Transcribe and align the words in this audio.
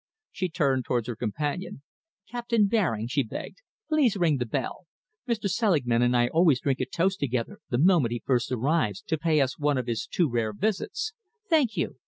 She 0.31 0.49
turned 0.49 0.83
towards 0.85 1.07
her 1.07 1.15
companion. 1.15 1.83
"Captain 2.27 2.65
Baring," 2.67 3.05
she 3.05 3.21
begged, 3.21 3.57
"please 3.87 4.17
ring 4.17 4.37
the 4.37 4.47
bell. 4.47 4.87
Mr. 5.27 5.47
Selingman 5.47 6.01
and 6.01 6.17
I 6.17 6.25
always 6.29 6.59
drink 6.59 6.79
a 6.79 6.87
toast 6.87 7.19
together 7.19 7.59
the 7.69 7.77
moment 7.77 8.11
he 8.11 8.23
first 8.25 8.51
arrives 8.51 9.03
to 9.03 9.17
pay 9.19 9.39
us 9.41 9.59
one 9.59 9.77
of 9.77 9.85
his 9.85 10.07
too 10.07 10.27
rare 10.27 10.53
visits. 10.53 11.13
Thank 11.51 11.77
you! 11.77 11.97